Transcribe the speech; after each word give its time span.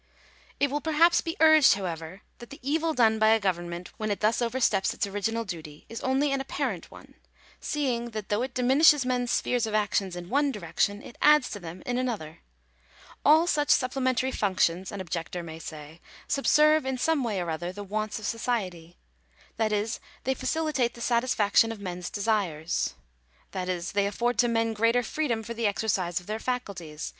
879 0.59 0.61
§2. 0.61 0.65
It 0.65 0.69
mil 0.71 0.81
perhaps 0.81 1.21
be 1.21 1.37
urged, 1.39 1.73
however, 1.75 2.23
that 2.39 2.49
the 2.49 2.59
evil 2.63 2.95
done 2.95 3.19
by 3.19 3.27
a 3.27 3.39
government, 3.39 3.89
when 3.97 4.09
it 4.09 4.19
thus 4.19 4.41
oversteps 4.41 4.95
its 4.95 5.05
original 5.05 5.45
duty, 5.45 5.85
is 5.89 6.01
only 6.01 6.31
an 6.31 6.41
apparent 6.41 6.89
one; 6.89 7.13
seeing 7.59 8.09
that 8.09 8.29
though 8.29 8.41
it 8.41 8.55
diminishes 8.55 9.05
mens 9.05 9.29
spheres 9.29 9.67
of 9.67 9.75
action 9.75 10.09
in 10.17 10.27
one 10.27 10.51
direction, 10.51 11.03
it 11.03 11.19
adds 11.21 11.51
to 11.51 11.59
them 11.59 11.83
in 11.85 11.99
another. 11.99 12.39
All 13.23 13.45
such 13.45 13.69
supplementary 13.69 14.31
functions, 14.31 14.91
an 14.91 15.01
objector 15.01 15.43
may 15.43 15.59
say, 15.59 16.01
subserve 16.27 16.83
in 16.83 16.97
some 16.97 17.23
way 17.23 17.39
or 17.39 17.51
other 17.51 17.71
the 17.71 17.83
wants 17.83 18.17
of 18.17 18.25
society; 18.25 18.97
that 19.57 19.71
is, 19.71 19.99
they 20.23 20.33
facilitate 20.33 20.95
the 20.95 20.99
satisfaction 21.01 21.71
of 21.71 21.79
men's 21.79 22.09
desires; 22.09 22.95
that 23.51 23.69
is, 23.69 23.91
they 23.91 24.07
afford 24.07 24.39
to 24.39 24.47
men 24.47 24.73
greater 24.73 25.03
freedom 25.03 25.43
for 25.43 25.53
the 25.53 25.67
exercise 25.67 26.19
of 26.19 26.25
their 26.25 26.39
faculties. 26.39 27.07